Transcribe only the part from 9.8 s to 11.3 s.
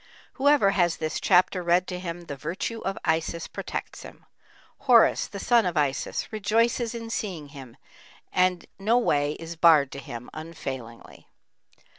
to him, unfailingly.